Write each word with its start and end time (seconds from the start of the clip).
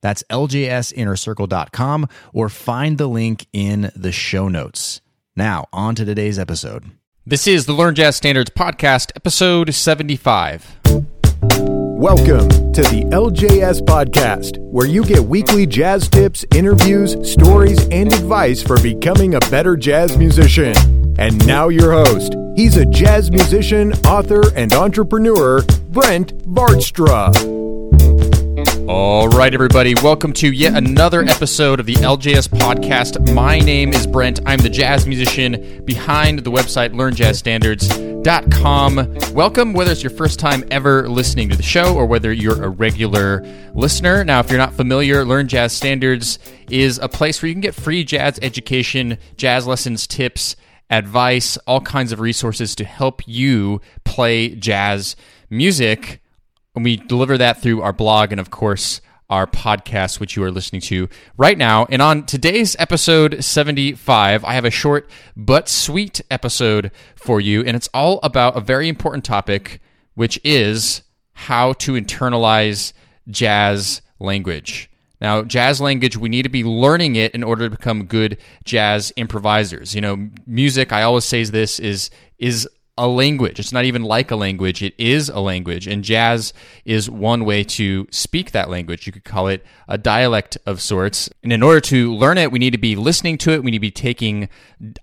That's 0.00 0.22
ljsinnercircle.com 0.30 2.08
or 2.32 2.48
find 2.48 2.98
the 2.98 3.06
link 3.08 3.46
in 3.52 3.90
the 3.94 4.12
show 4.12 4.48
notes. 4.48 5.00
Now, 5.34 5.66
on 5.72 5.94
to 5.96 6.04
today's 6.04 6.38
episode. 6.38 6.84
This 7.26 7.46
is 7.46 7.66
the 7.66 7.72
Learn 7.72 7.94
Jazz 7.94 8.16
Standards 8.16 8.50
Podcast, 8.50 9.10
episode 9.16 9.74
75. 9.74 10.76
Welcome 11.98 12.48
to 12.72 12.82
the 12.82 13.04
LJS 13.10 13.80
Podcast, 13.80 14.58
where 14.58 14.86
you 14.86 15.04
get 15.04 15.24
weekly 15.24 15.66
jazz 15.66 16.08
tips, 16.08 16.44
interviews, 16.54 17.16
stories, 17.28 17.88
and 17.88 18.12
advice 18.12 18.62
for 18.62 18.80
becoming 18.80 19.34
a 19.34 19.40
better 19.50 19.76
jazz 19.76 20.16
musician. 20.16 20.76
And 21.18 21.44
now, 21.46 21.68
your 21.68 21.92
host. 21.92 22.36
He's 22.54 22.76
a 22.76 22.86
jazz 22.86 23.30
musician, 23.30 23.92
author, 24.04 24.42
and 24.54 24.72
entrepreneur, 24.72 25.62
Brent 25.90 26.36
Vaartstra. 26.44 27.65
All 28.88 29.28
right, 29.28 29.52
everybody, 29.52 29.96
welcome 29.96 30.32
to 30.34 30.52
yet 30.52 30.76
another 30.76 31.24
episode 31.24 31.80
of 31.80 31.86
the 31.86 31.94
LJS 31.94 32.50
podcast. 32.50 33.34
My 33.34 33.58
name 33.58 33.92
is 33.92 34.06
Brent. 34.06 34.38
I'm 34.46 34.60
the 34.60 34.70
jazz 34.70 35.08
musician 35.08 35.84
behind 35.84 36.44
the 36.44 36.52
website 36.52 36.94
learnjazzstandards.com. 36.94 39.34
Welcome, 39.34 39.72
whether 39.72 39.90
it's 39.90 40.04
your 40.04 40.10
first 40.10 40.38
time 40.38 40.62
ever 40.70 41.08
listening 41.08 41.48
to 41.48 41.56
the 41.56 41.64
show 41.64 41.96
or 41.96 42.06
whether 42.06 42.32
you're 42.32 42.62
a 42.62 42.68
regular 42.68 43.42
listener. 43.74 44.22
Now, 44.22 44.38
if 44.38 44.50
you're 44.50 44.58
not 44.58 44.74
familiar, 44.74 45.24
Learn 45.24 45.48
Jazz 45.48 45.72
Standards 45.72 46.38
is 46.70 46.98
a 46.98 47.08
place 47.08 47.42
where 47.42 47.48
you 47.48 47.54
can 47.54 47.62
get 47.62 47.74
free 47.74 48.04
jazz 48.04 48.38
education, 48.40 49.18
jazz 49.36 49.66
lessons, 49.66 50.06
tips, 50.06 50.54
advice, 50.90 51.56
all 51.66 51.80
kinds 51.80 52.12
of 52.12 52.20
resources 52.20 52.76
to 52.76 52.84
help 52.84 53.26
you 53.26 53.80
play 54.04 54.50
jazz 54.50 55.16
music 55.50 56.20
and 56.76 56.84
we 56.84 56.96
deliver 56.96 57.38
that 57.38 57.62
through 57.62 57.80
our 57.80 57.92
blog 57.92 58.30
and, 58.30 58.40
of 58.40 58.50
course, 58.50 59.00
our 59.28 59.46
podcast, 59.46 60.20
which 60.20 60.36
you 60.36 60.44
are 60.44 60.50
listening 60.50 60.82
to 60.82 61.08
right 61.36 61.58
now. 61.58 61.86
And 61.90 62.00
on 62.00 62.26
today's 62.26 62.76
episode 62.78 63.42
75, 63.42 64.44
I 64.44 64.52
have 64.52 64.64
a 64.64 64.70
short 64.70 65.10
but 65.36 65.68
sweet 65.68 66.20
episode 66.30 66.92
for 67.16 67.40
you. 67.40 67.64
And 67.64 67.76
it's 67.76 67.88
all 67.92 68.20
about 68.22 68.56
a 68.56 68.60
very 68.60 68.88
important 68.88 69.24
topic, 69.24 69.80
which 70.14 70.38
is 70.44 71.02
how 71.32 71.72
to 71.74 71.92
internalize 71.92 72.92
jazz 73.28 74.02
language. 74.20 74.88
Now, 75.20 75.42
jazz 75.42 75.80
language, 75.80 76.16
we 76.16 76.28
need 76.28 76.42
to 76.42 76.50
be 76.50 76.62
learning 76.62 77.16
it 77.16 77.34
in 77.34 77.42
order 77.42 77.68
to 77.68 77.76
become 77.76 78.04
good 78.04 78.36
jazz 78.64 79.12
improvisers. 79.16 79.94
You 79.94 80.02
know, 80.02 80.28
music, 80.46 80.92
I 80.92 81.02
always 81.02 81.24
say 81.24 81.42
this 81.44 81.80
is 81.80 82.10
is 82.38 82.68
a 82.98 83.06
language. 83.06 83.60
It's 83.60 83.72
not 83.72 83.84
even 83.84 84.02
like 84.02 84.30
a 84.30 84.36
language, 84.36 84.82
it 84.82 84.94
is 84.96 85.28
a 85.28 85.40
language. 85.40 85.86
And 85.86 86.02
jazz 86.02 86.52
is 86.84 87.10
one 87.10 87.44
way 87.44 87.62
to 87.64 88.06
speak 88.10 88.52
that 88.52 88.70
language. 88.70 89.06
You 89.06 89.12
could 89.12 89.24
call 89.24 89.48
it 89.48 89.64
a 89.86 89.98
dialect 89.98 90.56
of 90.64 90.80
sorts. 90.80 91.28
And 91.42 91.52
in 91.52 91.62
order 91.62 91.80
to 91.82 92.14
learn 92.14 92.38
it, 92.38 92.50
we 92.50 92.58
need 92.58 92.70
to 92.70 92.78
be 92.78 92.96
listening 92.96 93.36
to 93.38 93.52
it. 93.52 93.62
We 93.62 93.70
need 93.70 93.78
to 93.78 93.80
be 93.80 93.90
taking 93.90 94.48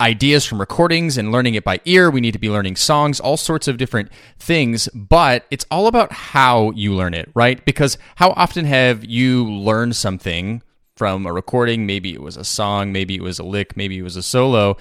ideas 0.01 0.45
from 0.45 0.59
recordings 0.59 1.17
and 1.17 1.31
learning 1.31 1.55
it 1.55 1.63
by 1.63 1.81
ear. 1.85 2.09
We 2.09 2.21
need 2.21 2.31
to 2.33 2.39
be 2.39 2.49
learning 2.49 2.77
songs, 2.77 3.19
all 3.19 3.37
sorts 3.37 3.67
of 3.67 3.77
different 3.77 4.09
things. 4.39 4.89
But 4.95 5.45
it's 5.51 5.65
all 5.69 5.87
about 5.87 6.11
how 6.11 6.71
you 6.71 6.93
learn 6.95 7.13
it, 7.13 7.29
right? 7.35 7.63
Because 7.63 7.97
how 8.15 8.31
often 8.31 8.65
have 8.65 9.05
you 9.05 9.45
learned 9.45 9.95
something? 9.95 10.63
From 10.95 11.25
a 11.25 11.33
recording, 11.33 11.87
maybe 11.87 12.13
it 12.13 12.21
was 12.21 12.37
a 12.37 12.43
song, 12.43 12.91
maybe 12.91 13.15
it 13.15 13.23
was 13.23 13.39
a 13.39 13.43
lick, 13.43 13.75
maybe 13.75 13.97
it 13.97 14.03
was 14.03 14.15
a 14.15 14.21
solo, 14.21 14.77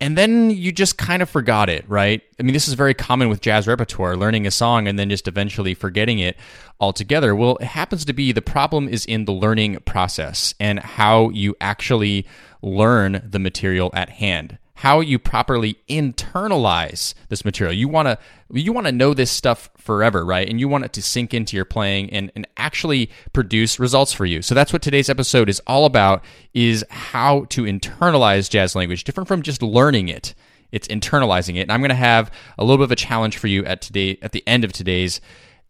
and 0.00 0.16
then 0.16 0.50
you 0.50 0.72
just 0.72 0.96
kind 0.96 1.22
of 1.22 1.28
forgot 1.28 1.68
it, 1.68 1.84
right? 1.88 2.22
I 2.38 2.42
mean, 2.42 2.54
this 2.54 2.66
is 2.66 2.74
very 2.74 2.94
common 2.94 3.28
with 3.28 3.40
jazz 3.40 3.66
repertoire, 3.66 4.16
learning 4.16 4.46
a 4.46 4.50
song 4.50 4.88
and 4.88 4.98
then 4.98 5.10
just 5.10 5.28
eventually 5.28 5.74
forgetting 5.74 6.18
it 6.18 6.36
altogether. 6.80 7.34
Well, 7.34 7.56
it 7.56 7.66
happens 7.66 8.04
to 8.06 8.12
be 8.12 8.32
the 8.32 8.42
problem 8.42 8.88
is 8.88 9.04
in 9.04 9.26
the 9.26 9.32
learning 9.32 9.78
process 9.84 10.54
and 10.58 10.78
how 10.78 11.28
you 11.30 11.54
actually 11.60 12.26
learn 12.62 13.22
the 13.28 13.38
material 13.38 13.90
at 13.92 14.08
hand 14.08 14.58
how 14.80 15.00
you 15.00 15.18
properly 15.18 15.76
internalize 15.90 17.12
this 17.28 17.44
material. 17.44 17.74
You 17.74 17.86
want 17.86 18.08
to 18.08 18.18
you 18.50 18.72
want 18.72 18.86
to 18.86 18.92
know 18.92 19.12
this 19.12 19.30
stuff 19.30 19.68
forever, 19.76 20.24
right? 20.24 20.48
And 20.48 20.58
you 20.58 20.68
want 20.68 20.86
it 20.86 20.94
to 20.94 21.02
sink 21.02 21.34
into 21.34 21.54
your 21.54 21.66
playing 21.66 22.08
and, 22.08 22.32
and 22.34 22.48
actually 22.56 23.10
produce 23.34 23.78
results 23.78 24.14
for 24.14 24.24
you. 24.24 24.40
So 24.40 24.54
that's 24.54 24.72
what 24.72 24.80
today's 24.80 25.10
episode 25.10 25.50
is 25.50 25.60
all 25.66 25.84
about 25.84 26.24
is 26.54 26.82
how 26.88 27.44
to 27.50 27.64
internalize 27.64 28.48
jazz 28.48 28.74
language, 28.74 29.04
different 29.04 29.28
from 29.28 29.42
just 29.42 29.62
learning 29.62 30.08
it. 30.08 30.34
It's 30.72 30.88
internalizing 30.88 31.56
it. 31.56 31.62
And 31.62 31.72
I'm 31.72 31.80
going 31.80 31.90
to 31.90 31.94
have 31.94 32.32
a 32.56 32.64
little 32.64 32.78
bit 32.78 32.84
of 32.84 32.92
a 32.92 32.96
challenge 32.96 33.36
for 33.36 33.48
you 33.48 33.66
at 33.66 33.82
today 33.82 34.16
at 34.22 34.32
the 34.32 34.42
end 34.46 34.64
of 34.64 34.72
today's 34.72 35.20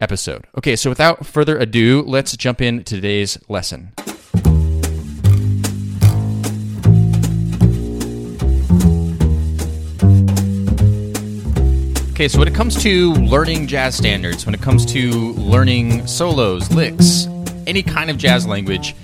episode. 0.01 0.47
Okay, 0.57 0.77
so 0.77 0.89
without 0.89 1.27
further 1.27 1.59
ado, 1.59 2.05
let's 2.07 2.37
jump 2.37 2.61
in 2.61 2.85
today's 2.85 3.39
lesson. 3.49 3.93
Okay, 12.21 12.29
so 12.29 12.39
when 12.39 12.49
it 12.49 12.55
comes 12.55 12.77
to 12.83 13.15
learning 13.15 13.67
jazz 13.67 13.97
standards, 13.97 14.45
when 14.45 14.55
it 14.55 14.61
comes 14.61 14.85
to 14.85 15.33
learning 15.33 16.07
solos, 16.07 16.71
licks, 16.71 17.27
any 17.67 17.83
kind 17.83 18.11
of 18.11 18.19
jazz 18.19 18.47
language, 18.47 18.95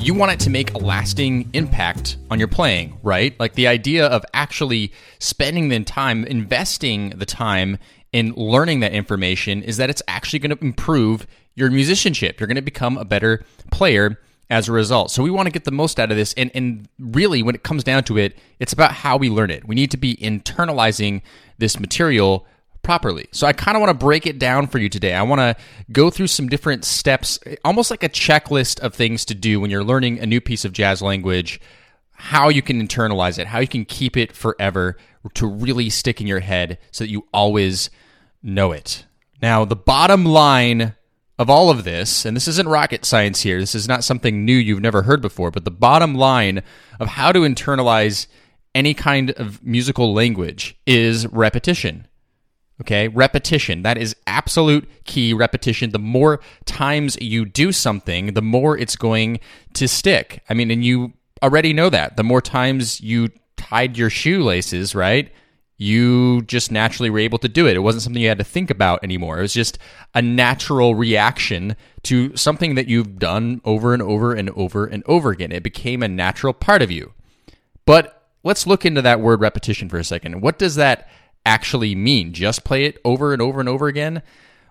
you 0.00 0.12
want 0.12 0.32
it 0.32 0.40
to 0.40 0.50
make 0.50 0.74
a 0.74 0.78
lasting 0.78 1.48
impact 1.52 2.16
on 2.32 2.40
your 2.40 2.48
playing, 2.48 2.98
right? 3.04 3.38
Like 3.38 3.54
the 3.54 3.68
idea 3.68 4.08
of 4.08 4.24
actually 4.34 4.92
spending 5.20 5.68
the 5.68 5.84
time, 5.84 6.24
investing 6.24 7.10
the 7.10 7.24
time 7.24 7.78
in 8.12 8.32
learning 8.32 8.80
that 8.80 8.92
information 8.92 9.62
is 9.62 9.76
that 9.76 9.88
it's 9.88 10.02
actually 10.08 10.40
going 10.40 10.56
to 10.56 10.64
improve 10.64 11.28
your 11.54 11.70
musicianship. 11.70 12.40
You're 12.40 12.48
going 12.48 12.56
to 12.56 12.60
become 12.60 12.98
a 12.98 13.04
better 13.04 13.44
player 13.70 14.18
as 14.50 14.68
a 14.68 14.72
result. 14.72 15.12
So 15.12 15.22
we 15.22 15.30
want 15.30 15.46
to 15.46 15.52
get 15.52 15.62
the 15.62 15.70
most 15.70 16.00
out 16.00 16.10
of 16.10 16.16
this. 16.16 16.34
And, 16.34 16.50
and 16.56 16.88
really, 16.98 17.40
when 17.40 17.54
it 17.54 17.62
comes 17.62 17.84
down 17.84 18.02
to 18.04 18.18
it, 18.18 18.36
it's 18.58 18.72
about 18.72 18.90
how 18.90 19.16
we 19.16 19.30
learn 19.30 19.52
it. 19.52 19.64
We 19.64 19.76
need 19.76 19.92
to 19.92 19.96
be 19.96 20.16
internalizing 20.16 21.22
this 21.58 21.78
material 21.78 22.48
properly. 22.84 23.26
So 23.32 23.46
I 23.46 23.52
kind 23.52 23.76
of 23.76 23.80
want 23.80 23.90
to 23.90 24.04
break 24.04 24.26
it 24.26 24.38
down 24.38 24.66
for 24.68 24.78
you 24.78 24.88
today. 24.88 25.14
I 25.14 25.22
want 25.22 25.40
to 25.40 25.56
go 25.90 26.10
through 26.10 26.28
some 26.28 26.48
different 26.48 26.84
steps, 26.84 27.38
almost 27.64 27.90
like 27.90 28.02
a 28.02 28.08
checklist 28.08 28.78
of 28.80 28.94
things 28.94 29.24
to 29.24 29.34
do 29.34 29.58
when 29.60 29.70
you're 29.70 29.82
learning 29.82 30.20
a 30.20 30.26
new 30.26 30.40
piece 30.40 30.64
of 30.64 30.72
jazz 30.72 31.02
language, 31.02 31.60
how 32.12 32.48
you 32.48 32.62
can 32.62 32.86
internalize 32.86 33.38
it, 33.38 33.48
how 33.48 33.58
you 33.58 33.66
can 33.66 33.84
keep 33.84 34.16
it 34.16 34.32
forever 34.32 34.96
to 35.34 35.46
really 35.46 35.90
stick 35.90 36.20
in 36.20 36.26
your 36.26 36.40
head 36.40 36.78
so 36.90 37.04
that 37.04 37.10
you 37.10 37.26
always 37.32 37.90
know 38.42 38.72
it. 38.72 39.04
Now, 39.42 39.64
the 39.64 39.76
bottom 39.76 40.24
line 40.24 40.94
of 41.38 41.50
all 41.50 41.70
of 41.70 41.84
this, 41.84 42.24
and 42.24 42.36
this 42.36 42.46
isn't 42.46 42.68
rocket 42.68 43.04
science 43.04 43.40
here, 43.42 43.58
this 43.58 43.74
is 43.74 43.88
not 43.88 44.04
something 44.04 44.44
new 44.44 44.54
you've 44.54 44.80
never 44.80 45.02
heard 45.02 45.20
before, 45.20 45.50
but 45.50 45.64
the 45.64 45.70
bottom 45.70 46.14
line 46.14 46.62
of 47.00 47.08
how 47.08 47.32
to 47.32 47.40
internalize 47.40 48.26
any 48.74 48.94
kind 48.94 49.30
of 49.32 49.62
musical 49.64 50.12
language 50.14 50.76
is 50.86 51.26
repetition. 51.28 52.06
Okay, 52.80 53.06
repetition. 53.08 53.82
That 53.82 53.98
is 53.98 54.16
absolute 54.26 54.88
key 55.04 55.32
repetition. 55.32 55.90
The 55.90 55.98
more 56.00 56.40
times 56.64 57.16
you 57.20 57.44
do 57.44 57.70
something, 57.70 58.34
the 58.34 58.42
more 58.42 58.76
it's 58.76 58.96
going 58.96 59.38
to 59.74 59.86
stick. 59.86 60.42
I 60.50 60.54
mean, 60.54 60.70
and 60.72 60.84
you 60.84 61.12
already 61.42 61.72
know 61.72 61.88
that. 61.90 62.16
The 62.16 62.24
more 62.24 62.40
times 62.40 63.00
you 63.00 63.28
tied 63.56 63.96
your 63.96 64.10
shoelaces, 64.10 64.94
right? 64.94 65.30
You 65.76 66.42
just 66.42 66.72
naturally 66.72 67.10
were 67.10 67.20
able 67.20 67.38
to 67.38 67.48
do 67.48 67.66
it. 67.68 67.76
It 67.76 67.80
wasn't 67.80 68.02
something 68.02 68.22
you 68.22 68.28
had 68.28 68.38
to 68.38 68.44
think 68.44 68.70
about 68.70 69.04
anymore. 69.04 69.38
It 69.38 69.42
was 69.42 69.54
just 69.54 69.78
a 70.14 70.22
natural 70.22 70.96
reaction 70.96 71.76
to 72.04 72.36
something 72.36 72.74
that 72.74 72.88
you've 72.88 73.18
done 73.18 73.60
over 73.64 73.92
and 73.92 74.02
over 74.02 74.34
and 74.34 74.50
over 74.50 74.86
and 74.86 75.02
over 75.06 75.30
again. 75.30 75.52
It 75.52 75.62
became 75.62 76.02
a 76.02 76.08
natural 76.08 76.52
part 76.52 76.82
of 76.82 76.90
you. 76.90 77.12
But 77.86 78.22
let's 78.42 78.66
look 78.66 78.84
into 78.84 79.02
that 79.02 79.20
word 79.20 79.40
repetition 79.40 79.88
for 79.88 79.98
a 79.98 80.04
second. 80.04 80.40
What 80.40 80.58
does 80.58 80.76
that 80.76 81.08
actually 81.44 81.94
mean? 81.94 82.32
Just 82.32 82.64
play 82.64 82.84
it 82.84 82.98
over 83.04 83.32
and 83.32 83.42
over 83.42 83.60
and 83.60 83.68
over 83.68 83.86
again? 83.86 84.22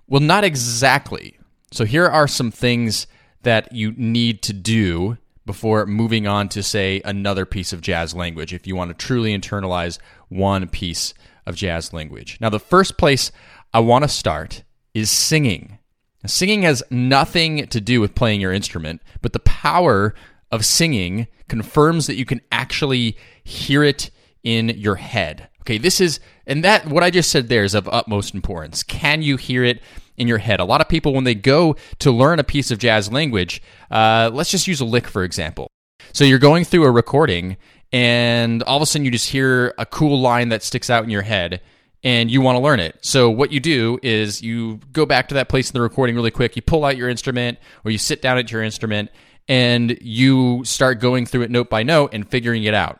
Well, 0.07 0.21
not 0.21 0.43
exactly. 0.43 1.37
So 1.71 1.85
here 1.85 2.05
are 2.05 2.27
some 2.27 2.51
things 2.51 3.07
that 3.43 3.71
you 3.71 3.93
need 3.97 4.41
to 4.43 4.53
do 4.53 5.17
before 5.45 5.85
moving 5.85 6.27
on 6.27 6.49
to, 6.49 6.63
say, 6.63 7.01
another 7.03 7.45
piece 7.45 7.73
of 7.73 7.81
jazz 7.81 8.13
language 8.13 8.53
if 8.53 8.65
you 8.65 8.75
want 8.75 8.89
to 8.89 9.05
truly 9.05 9.37
internalize 9.37 9.99
one 10.29 10.67
piece 10.67 11.13
of 11.45 11.55
jazz 11.55 11.91
language. 11.91 12.37
Now, 12.39 12.49
the 12.49 12.59
first 12.59 12.97
place 12.97 13.31
I 13.73 13.79
want 13.79 14.03
to 14.03 14.07
start 14.07 14.63
is 14.93 15.09
singing. 15.09 15.79
Singing 16.25 16.61
has 16.61 16.81
nothing 16.89 17.67
to 17.67 17.81
do 17.81 17.99
with 17.99 18.15
playing 18.15 18.39
your 18.39 18.53
instrument, 18.53 19.01
but 19.21 19.33
the 19.33 19.39
power 19.39 20.15
of 20.51 20.65
singing 20.65 21.27
confirms 21.49 22.07
that 22.07 22.15
you 22.15 22.25
can 22.25 22.39
actually 22.51 23.17
hear 23.43 23.83
it 23.83 24.09
in 24.43 24.69
your 24.69 24.95
head. 24.95 25.49
Okay, 25.63 25.77
this 25.77 26.01
is, 26.01 26.19
and 26.45 26.63
that, 26.63 26.87
what 26.87 27.03
I 27.03 27.09
just 27.09 27.31
said 27.31 27.47
there 27.47 27.63
is 27.63 27.73
of 27.73 27.87
utmost 27.87 28.33
importance. 28.33 28.83
Can 28.83 29.21
you 29.21 29.37
hear 29.37 29.63
it 29.63 29.81
in 30.17 30.27
your 30.27 30.39
head? 30.39 30.59
A 30.59 30.65
lot 30.65 30.81
of 30.81 30.89
people, 30.89 31.13
when 31.13 31.23
they 31.23 31.35
go 31.35 31.77
to 31.99 32.11
learn 32.11 32.39
a 32.39 32.43
piece 32.43 32.69
of 32.69 32.79
jazz 32.79 33.11
language, 33.11 33.61
uh, 33.89 34.29
let's 34.33 34.51
just 34.51 34.67
use 34.67 34.81
a 34.81 34.85
lick, 34.85 35.07
for 35.07 35.23
example. 35.23 35.69
So 36.11 36.25
you're 36.25 36.37
going 36.37 36.65
through 36.65 36.83
a 36.83 36.91
recording, 36.91 37.55
and 37.93 38.61
all 38.63 38.75
of 38.75 38.83
a 38.83 38.85
sudden 38.85 39.05
you 39.05 39.11
just 39.11 39.29
hear 39.29 39.73
a 39.77 39.85
cool 39.85 40.19
line 40.19 40.49
that 40.49 40.63
sticks 40.63 40.89
out 40.89 41.03
in 41.03 41.09
your 41.09 41.21
head 41.21 41.61
and 42.03 42.29
you 42.29 42.41
want 42.41 42.57
to 42.57 42.59
learn 42.59 42.79
it. 42.79 42.97
So 43.01 43.29
what 43.29 43.51
you 43.51 43.59
do 43.59 43.99
is 44.03 44.41
you 44.41 44.79
go 44.91 45.05
back 45.05 45.29
to 45.29 45.35
that 45.35 45.47
place 45.47 45.69
in 45.69 45.73
the 45.73 45.81
recording 45.81 46.15
really 46.15 46.31
quick. 46.31 46.55
You 46.55 46.61
pull 46.61 46.83
out 46.83 46.97
your 46.97 47.07
instrument 47.07 47.59
or 47.85 47.91
you 47.91 47.97
sit 47.97 48.21
down 48.21 48.37
at 48.37 48.51
your 48.51 48.61
instrument 48.61 49.09
and 49.47 49.97
you 50.01 50.63
start 50.65 50.99
going 50.99 51.25
through 51.25 51.43
it 51.43 51.51
note 51.51 51.69
by 51.69 51.83
note 51.83 52.13
and 52.13 52.27
figuring 52.27 52.63
it 52.63 52.73
out. 52.73 52.99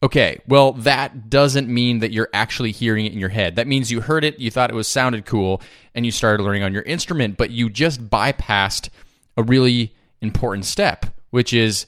Okay, 0.00 0.40
well, 0.46 0.74
that 0.74 1.28
doesn't 1.28 1.68
mean 1.68 1.98
that 1.98 2.12
you're 2.12 2.28
actually 2.32 2.70
hearing 2.70 3.06
it 3.06 3.12
in 3.12 3.18
your 3.18 3.30
head. 3.30 3.56
That 3.56 3.66
means 3.66 3.90
you 3.90 4.00
heard 4.00 4.22
it, 4.22 4.38
you 4.38 4.48
thought 4.48 4.70
it 4.70 4.74
was 4.74 4.86
sounded 4.86 5.26
cool, 5.26 5.60
and 5.92 6.06
you 6.06 6.12
started 6.12 6.44
learning 6.44 6.62
on 6.62 6.72
your 6.72 6.82
instrument, 6.82 7.36
but 7.36 7.50
you 7.50 7.68
just 7.68 8.08
bypassed 8.08 8.90
a 9.36 9.42
really 9.42 9.96
important 10.20 10.66
step, 10.66 11.06
which 11.30 11.52
is 11.52 11.86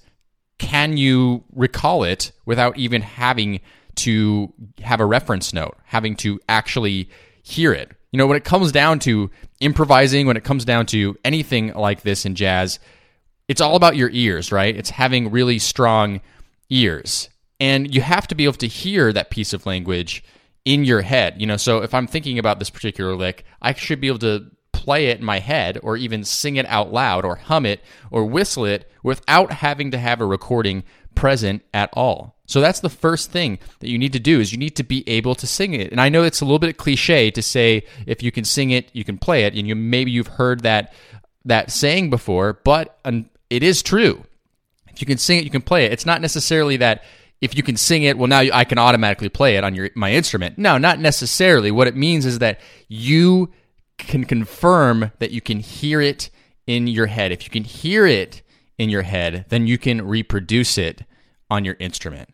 can 0.59 0.97
you 0.97 1.45
recall 1.55 2.03
it 2.03 2.33
without 2.45 2.77
even 2.77 3.01
having 3.01 3.61
to 3.95 4.53
have 4.83 5.01
a 5.01 5.07
reference 5.07 5.53
note, 5.53 5.77
having 5.85 6.17
to 6.17 6.41
actually 6.49 7.09
hear 7.43 7.73
it? 7.73 7.93
You 8.11 8.19
know, 8.19 8.27
when 8.27 8.37
it 8.37 8.45
comes 8.45 8.73
down 8.73 8.99
to 9.01 9.31
improvising, 9.61 10.27
when 10.27 10.37
it 10.37 10.45
comes 10.45 10.65
down 10.65 10.87
to 10.87 11.17
anything 11.25 11.73
like 11.75 12.03
this 12.03 12.27
in 12.27 12.35
jazz, 12.35 12.81
it's 13.47 13.61
all 13.61 13.77
about 13.77 13.95
your 13.95 14.11
ears, 14.11 14.51
right? 14.51 14.77
It's 14.77 14.91
having 14.91 15.31
really 15.31 15.61
strong 15.61 16.21
ears 16.71 17.29
and 17.61 17.95
you 17.95 18.01
have 18.01 18.27
to 18.27 18.35
be 18.35 18.45
able 18.45 18.55
to 18.55 18.67
hear 18.67 19.13
that 19.13 19.31
piece 19.31 19.53
of 19.53 19.67
language 19.67 20.25
in 20.65 20.85
your 20.85 21.03
head 21.03 21.41
you 21.41 21.47
know? 21.47 21.57
So 21.57 21.83
if 21.83 21.95
i'm 21.95 22.07
thinking 22.07 22.39
about 22.39 22.59
this 22.59 22.71
particular 22.71 23.15
lick 23.15 23.45
i 23.63 23.73
should 23.73 24.01
be 24.01 24.09
able 24.09 24.19
to 24.21 24.51
play 24.81 25.09
it 25.09 25.19
in 25.19 25.25
my 25.25 25.39
head 25.39 25.79
or 25.83 25.95
even 25.99 26.25
sing 26.25 26.57
it 26.57 26.65
out 26.65 26.91
loud 26.91 27.23
or 27.23 27.37
hum 27.37 27.67
it 27.67 27.81
or 28.11 28.25
whistle 28.25 28.65
it 28.65 28.91
without 29.03 29.53
having 29.53 29.91
to 29.91 29.99
have 29.99 30.23
a 30.23 30.27
recording 30.27 30.83
present 31.15 31.63
at 31.75 31.91
all. 31.93 32.35
So 32.47 32.63
that's 32.63 32.81
the 32.81 32.89
first 32.89 33.31
thing 33.31 33.59
that 33.81 33.91
you 33.91 33.99
need 33.99 34.15
to 34.15 34.19
do 34.19 34.41
is 34.41 34.53
you 34.53 34.59
need 34.59 34.77
to 34.77 34.83
be 34.83 35.07
able 35.07 35.35
to 35.35 35.47
sing 35.47 35.75
it. 35.75 35.93
And 35.93 36.01
i 36.01 36.09
know 36.09 36.23
it's 36.23 36.41
a 36.41 36.47
little 36.47 36.59
bit 36.59 36.79
cliche 36.79 37.31
to 37.31 37.43
say 37.43 37.85
if 38.07 38.23
you 38.23 38.33
can 38.33 38.45
sing 38.45 38.71
it 38.71 38.89
you 38.95 39.05
can 39.05 39.19
play 39.19 39.45
it. 39.45 39.55
And 39.55 39.69
you 39.69 39.75
maybe 39.75 40.11
you've 40.11 40.27
heard 40.27 40.63
that 40.63 40.95
that 41.45 41.71
saying 41.71 42.09
before 42.09 42.55
but 42.65 42.99
um, 43.05 43.29
it 43.51 43.63
is 43.63 43.83
true. 43.83 44.25
If 44.89 45.03
you 45.03 45.07
can 45.07 45.19
sing 45.19 45.39
it 45.39 45.45
you 45.45 45.51
can 45.51 45.63
play 45.63 45.85
it. 45.85 45.93
It's 45.93 46.07
not 46.07 46.23
necessarily 46.23 46.79
that 46.79 47.05
if 47.41 47.57
you 47.57 47.63
can 47.63 47.77
sing 47.77 48.03
it, 48.03 48.19
well, 48.19 48.29
now 48.29 48.41
I 48.41 48.65
can 48.65 48.79
automatically 48.79 49.29
play 49.29 49.57
it 49.57 49.65
on 49.65 49.75
your 49.75 49.91
my 49.95 50.13
instrument. 50.13 50.59
No, 50.59 50.79
not 50.79 50.99
necessarily. 50.99 51.71
What 51.71 51.87
it 51.87 51.97
means 51.97 52.27
is 52.27 52.39
that 52.41 52.61
you 52.89 53.51
can 53.99 54.25
confirm 54.25 55.13
that 55.19 55.31
you 55.31 55.41
can 55.41 55.61
hear 55.61 56.01
it 56.01 56.31
in 56.67 56.87
your 56.87 57.07
head. 57.07 57.33
If 57.33 57.45
you 57.45 57.51
can 57.51 57.65
hear 57.65 58.07
it 58.07 58.43
in 58.79 58.91
your 58.91 59.03
head, 59.03 59.47
then 59.49 59.67
you 59.67 59.79
can 59.79 60.07
reproduce 60.07 60.79
it 60.79 61.05
on 61.51 61.65
your 61.65 61.77
instrument. 61.79 62.31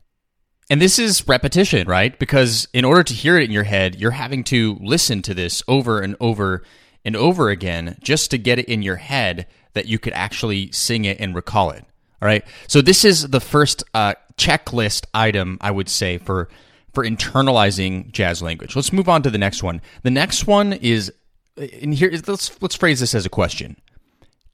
And 0.68 0.82
this 0.82 0.98
is 0.98 1.26
repetition, 1.28 1.86
right? 1.86 2.18
Because 2.18 2.66
in 2.72 2.84
order 2.84 3.04
to 3.04 3.14
hear 3.14 3.38
it 3.38 3.44
in 3.44 3.52
your 3.52 3.64
head, 3.64 3.96
you're 4.00 4.10
having 4.10 4.42
to 4.44 4.76
listen 4.80 5.22
to 5.22 5.34
this 5.34 5.62
over 5.68 6.00
and 6.00 6.16
over 6.20 6.64
and 7.04 7.14
over 7.14 7.50
again 7.50 7.96
just 8.02 8.32
to 8.32 8.38
get 8.38 8.58
it 8.58 8.66
in 8.66 8.82
your 8.82 8.96
head 8.96 9.46
that 9.74 9.86
you 9.86 9.98
could 9.98 10.12
actually 10.12 10.72
sing 10.72 11.04
it 11.04 11.20
and 11.20 11.34
recall 11.36 11.70
it. 11.70 11.84
All 12.22 12.26
right. 12.26 12.44
So 12.68 12.80
this 12.80 13.04
is 13.04 13.28
the 13.28 13.40
first 13.40 13.84
uh, 13.94 14.14
checklist 14.36 15.06
item 15.12 15.58
I 15.60 15.70
would 15.70 15.88
say 15.88 16.18
for 16.18 16.48
for 16.94 17.04
internalizing 17.04 18.10
jazz 18.12 18.40
language. 18.40 18.74
Let's 18.74 18.92
move 18.92 19.08
on 19.08 19.22
to 19.22 19.30
the 19.30 19.38
next 19.38 19.62
one. 19.62 19.82
The 20.02 20.10
next 20.10 20.46
one 20.46 20.72
is 20.72 21.12
in 21.56 21.92
here. 21.92 22.10
Let's 22.26 22.60
let's 22.62 22.74
phrase 22.74 23.00
this 23.00 23.14
as 23.14 23.26
a 23.26 23.30
question. 23.30 23.76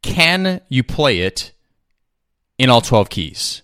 Can 0.03 0.61
you 0.69 0.83
play 0.83 1.21
it 1.21 1.53
in 2.59 2.69
all 2.69 2.81
twelve 2.81 3.11
keys? 3.11 3.63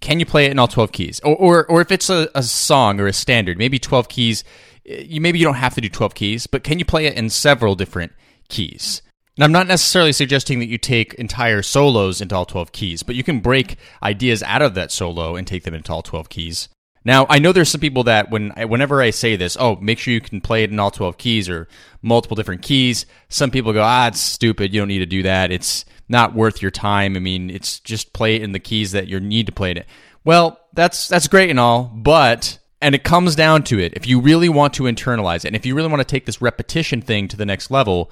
Can 0.00 0.20
you 0.20 0.26
play 0.26 0.44
it 0.44 0.52
in 0.52 0.58
all 0.58 0.68
twelve 0.68 0.92
keys? 0.92 1.20
Or 1.24 1.34
or, 1.34 1.66
or 1.66 1.80
if 1.80 1.90
it's 1.90 2.10
a, 2.10 2.28
a 2.34 2.42
song 2.42 3.00
or 3.00 3.06
a 3.06 3.12
standard, 3.12 3.58
maybe 3.58 3.78
twelve 3.78 4.08
keys. 4.08 4.44
You 4.84 5.20
maybe 5.20 5.38
you 5.38 5.44
don't 5.44 5.54
have 5.54 5.74
to 5.74 5.80
do 5.80 5.88
twelve 5.88 6.14
keys, 6.14 6.46
but 6.46 6.62
can 6.62 6.78
you 6.78 6.84
play 6.84 7.06
it 7.06 7.16
in 7.16 7.30
several 7.30 7.74
different 7.74 8.12
keys? 8.48 9.02
And 9.36 9.44
I'm 9.44 9.52
not 9.52 9.66
necessarily 9.66 10.12
suggesting 10.12 10.60
that 10.60 10.68
you 10.68 10.78
take 10.78 11.14
entire 11.14 11.62
solos 11.62 12.20
into 12.20 12.36
all 12.36 12.46
12 12.46 12.70
keys, 12.72 13.02
but 13.02 13.16
you 13.16 13.24
can 13.24 13.40
break 13.40 13.76
ideas 14.02 14.42
out 14.44 14.62
of 14.62 14.74
that 14.74 14.92
solo 14.92 15.34
and 15.34 15.46
take 15.46 15.64
them 15.64 15.74
into 15.74 15.92
all 15.92 16.02
12 16.02 16.28
keys. 16.28 16.68
Now, 17.04 17.26
I 17.28 17.38
know 17.38 17.52
there's 17.52 17.68
some 17.68 17.80
people 17.80 18.04
that 18.04 18.30
when 18.30 18.50
whenever 18.50 19.02
I 19.02 19.10
say 19.10 19.36
this, 19.36 19.56
oh, 19.60 19.76
make 19.76 19.98
sure 19.98 20.14
you 20.14 20.20
can 20.20 20.40
play 20.40 20.62
it 20.62 20.70
in 20.70 20.80
all 20.80 20.90
12 20.90 21.18
keys 21.18 21.48
or 21.50 21.68
multiple 22.00 22.34
different 22.34 22.62
keys, 22.62 23.04
some 23.28 23.50
people 23.50 23.72
go, 23.72 23.82
ah, 23.82 24.08
it's 24.08 24.20
stupid. 24.20 24.72
You 24.72 24.80
don't 24.80 24.88
need 24.88 25.00
to 25.00 25.06
do 25.06 25.22
that. 25.24 25.52
It's 25.52 25.84
not 26.08 26.34
worth 26.34 26.62
your 26.62 26.70
time. 26.70 27.16
I 27.16 27.18
mean, 27.18 27.50
it's 27.50 27.80
just 27.80 28.12
play 28.12 28.36
it 28.36 28.42
in 28.42 28.52
the 28.52 28.58
keys 28.58 28.92
that 28.92 29.08
you 29.08 29.20
need 29.20 29.46
to 29.46 29.52
play 29.52 29.72
it. 29.72 29.86
Well, 30.24 30.58
that's 30.72 31.08
that's 31.08 31.28
great 31.28 31.50
and 31.50 31.60
all, 31.60 31.84
but 31.94 32.58
and 32.80 32.94
it 32.94 33.04
comes 33.04 33.34
down 33.34 33.64
to 33.64 33.78
it. 33.78 33.92
If 33.94 34.06
you 34.06 34.20
really 34.20 34.48
want 34.48 34.74
to 34.74 34.84
internalize 34.84 35.44
it, 35.44 35.46
and 35.46 35.56
if 35.56 35.66
you 35.66 35.74
really 35.74 35.88
want 35.88 36.00
to 36.00 36.04
take 36.04 36.24
this 36.24 36.40
repetition 36.40 37.02
thing 37.02 37.28
to 37.28 37.36
the 37.36 37.46
next 37.46 37.70
level, 37.70 38.10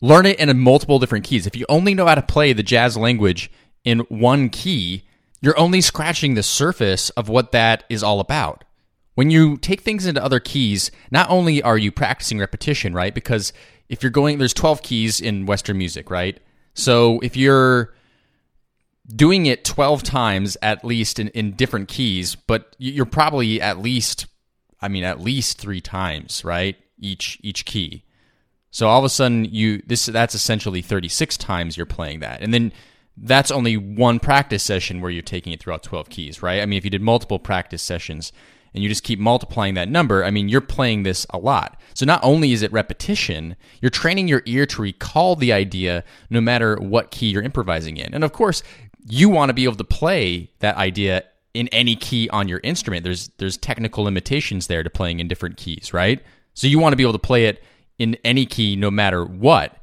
learn 0.00 0.26
it 0.26 0.38
in 0.38 0.58
multiple 0.58 0.98
different 0.98 1.24
keys. 1.24 1.46
If 1.46 1.56
you 1.56 1.66
only 1.68 1.94
know 1.94 2.06
how 2.06 2.14
to 2.14 2.22
play 2.22 2.52
the 2.52 2.62
jazz 2.62 2.96
language 2.96 3.50
in 3.84 4.00
one 4.08 4.48
key, 4.48 5.04
you're 5.40 5.58
only 5.58 5.80
scratching 5.80 6.34
the 6.34 6.42
surface 6.42 7.10
of 7.10 7.28
what 7.28 7.52
that 7.52 7.84
is 7.88 8.02
all 8.02 8.20
about. 8.20 8.64
When 9.14 9.30
you 9.30 9.56
take 9.56 9.82
things 9.82 10.06
into 10.06 10.22
other 10.22 10.40
keys, 10.40 10.90
not 11.10 11.28
only 11.28 11.62
are 11.62 11.76
you 11.76 11.92
practicing 11.92 12.38
repetition, 12.38 12.94
right? 12.94 13.14
Because 13.14 13.52
if 13.88 14.02
you're 14.02 14.10
going, 14.10 14.38
there's 14.38 14.54
12 14.54 14.82
keys 14.82 15.20
in 15.20 15.46
Western 15.46 15.76
music, 15.76 16.10
right? 16.10 16.38
So 16.74 17.20
if 17.20 17.36
you're 17.36 17.92
doing 19.14 19.46
it 19.46 19.64
12 19.64 20.02
times 20.02 20.56
at 20.62 20.84
least 20.84 21.18
in, 21.18 21.28
in 21.28 21.52
different 21.52 21.88
keys, 21.88 22.34
but 22.34 22.76
you're 22.78 23.04
probably 23.04 23.60
at 23.60 23.78
least, 23.78 24.26
I 24.80 24.88
mean, 24.88 25.04
at 25.04 25.20
least 25.20 25.58
three 25.58 25.80
times, 25.80 26.44
right? 26.44 26.76
Each, 26.98 27.38
each 27.42 27.64
key. 27.64 28.04
So 28.70 28.88
all 28.88 28.98
of 28.98 29.04
a 29.04 29.08
sudden 29.08 29.44
you 29.44 29.82
this 29.86 30.06
that's 30.06 30.34
essentially 30.34 30.82
36 30.82 31.36
times 31.36 31.76
you're 31.76 31.86
playing 31.86 32.20
that. 32.20 32.40
And 32.40 32.54
then 32.54 32.72
that's 33.16 33.50
only 33.50 33.76
one 33.76 34.18
practice 34.18 34.62
session 34.62 35.00
where 35.00 35.10
you're 35.10 35.22
taking 35.22 35.52
it 35.52 35.60
throughout 35.60 35.82
12 35.82 36.08
keys, 36.08 36.42
right? 36.42 36.62
I 36.62 36.66
mean, 36.66 36.78
if 36.78 36.84
you 36.84 36.90
did 36.90 37.02
multiple 37.02 37.38
practice 37.38 37.82
sessions 37.82 38.32
and 38.72 38.82
you 38.82 38.88
just 38.88 39.02
keep 39.02 39.18
multiplying 39.18 39.74
that 39.74 39.88
number, 39.88 40.24
I 40.24 40.30
mean, 40.30 40.48
you're 40.48 40.60
playing 40.60 41.02
this 41.02 41.26
a 41.30 41.38
lot. 41.38 41.80
So 41.94 42.06
not 42.06 42.20
only 42.22 42.52
is 42.52 42.62
it 42.62 42.72
repetition, 42.72 43.56
you're 43.82 43.90
training 43.90 44.28
your 44.28 44.42
ear 44.46 44.64
to 44.66 44.82
recall 44.82 45.36
the 45.36 45.52
idea 45.52 46.04
no 46.30 46.40
matter 46.40 46.76
what 46.76 47.10
key 47.10 47.30
you're 47.30 47.42
improvising 47.42 47.96
in. 47.96 48.14
And 48.14 48.24
of 48.24 48.32
course, 48.32 48.62
you 49.06 49.28
want 49.28 49.50
to 49.50 49.54
be 49.54 49.64
able 49.64 49.76
to 49.76 49.84
play 49.84 50.50
that 50.60 50.76
idea 50.76 51.24
in 51.52 51.68
any 51.68 51.96
key 51.96 52.28
on 52.30 52.48
your 52.48 52.60
instrument. 52.62 53.02
There's 53.02 53.28
there's 53.38 53.56
technical 53.56 54.04
limitations 54.04 54.68
there 54.68 54.82
to 54.82 54.90
playing 54.90 55.20
in 55.20 55.28
different 55.28 55.56
keys, 55.56 55.92
right? 55.92 56.22
So 56.54 56.66
you 56.66 56.78
want 56.78 56.92
to 56.92 56.96
be 56.96 57.02
able 57.02 57.12
to 57.12 57.18
play 57.18 57.46
it 57.46 57.62
in 58.00 58.16
any 58.24 58.46
key 58.46 58.74
no 58.74 58.90
matter 58.90 59.24
what. 59.24 59.76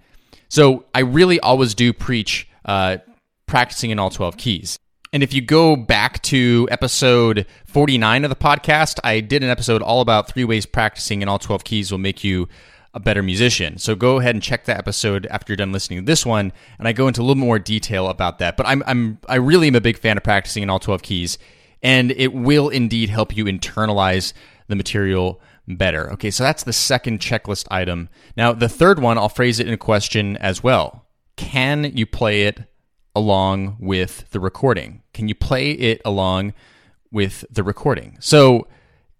So 0.49 0.85
I 0.93 1.01
really 1.01 1.39
always 1.39 1.73
do 1.75 1.93
preach 1.93 2.49
uh, 2.65 2.97
practicing 3.45 3.91
in 3.91 3.99
all 3.99 4.09
12 4.09 4.35
keys. 4.35 4.77
And 5.13 5.23
if 5.23 5.33
you 5.33 5.41
go 5.41 5.75
back 5.75 6.21
to 6.23 6.67
episode 6.69 7.45
49 7.67 8.25
of 8.25 8.29
the 8.29 8.35
podcast, 8.35 8.99
I 9.03 9.21
did 9.21 9.43
an 9.43 9.49
episode 9.49 9.81
all 9.81 10.01
about 10.01 10.27
three 10.27 10.43
ways 10.43 10.65
practicing 10.65 11.21
in 11.21 11.29
all 11.29 11.39
12 11.39 11.63
keys 11.63 11.91
will 11.91 11.99
make 11.99 12.23
you 12.23 12.49
a 12.93 12.99
better 12.99 13.21
musician. 13.21 13.77
So 13.77 13.95
go 13.95 14.19
ahead 14.19 14.35
and 14.35 14.43
check 14.43 14.65
that 14.65 14.79
episode 14.79 15.27
after 15.27 15.53
you're 15.53 15.57
done 15.57 15.71
listening 15.71 15.99
to 15.99 16.05
this 16.05 16.25
one, 16.25 16.51
and 16.79 16.87
I 16.87 16.93
go 16.93 17.07
into 17.07 17.21
a 17.21 17.23
little 17.23 17.35
more 17.35 17.59
detail 17.59 18.07
about 18.07 18.39
that. 18.39 18.57
But 18.57 18.65
I'm, 18.65 18.83
I'm 18.87 19.19
I 19.29 19.35
really 19.35 19.67
am 19.67 19.75
a 19.75 19.81
big 19.81 19.97
fan 19.97 20.17
of 20.17 20.23
practicing 20.23 20.63
in 20.63 20.69
all 20.69 20.79
12 20.79 21.03
keys, 21.03 21.37
and 21.83 22.11
it 22.11 22.33
will 22.33 22.69
indeed 22.69 23.09
help 23.09 23.37
you 23.37 23.45
internalize 23.45 24.33
the 24.67 24.75
material 24.75 25.39
better. 25.67 26.11
Okay, 26.13 26.31
so 26.31 26.43
that's 26.43 26.63
the 26.63 26.73
second 26.73 27.19
checklist 27.19 27.67
item. 27.69 28.09
Now, 28.35 28.53
the 28.53 28.69
third 28.69 28.99
one, 28.99 29.17
I'll 29.17 29.29
phrase 29.29 29.59
it 29.59 29.67
in 29.67 29.73
a 29.73 29.77
question 29.77 30.37
as 30.37 30.63
well. 30.63 31.05
Can 31.35 31.83
you 31.95 32.05
play 32.05 32.43
it 32.43 32.61
along 33.15 33.77
with 33.79 34.29
the 34.31 34.39
recording? 34.39 35.03
Can 35.13 35.27
you 35.27 35.35
play 35.35 35.71
it 35.71 36.01
along 36.05 36.53
with 37.11 37.43
the 37.51 37.63
recording? 37.63 38.17
So, 38.19 38.67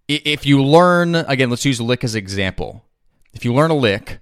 if 0.08 0.46
you 0.46 0.64
learn, 0.64 1.14
again, 1.14 1.50
let's 1.50 1.66
use 1.66 1.80
a 1.80 1.84
lick 1.84 2.02
as 2.02 2.14
an 2.14 2.18
example. 2.18 2.82
If 3.34 3.44
you 3.44 3.52
learn 3.52 3.70
a 3.70 3.76
lick 3.76 4.20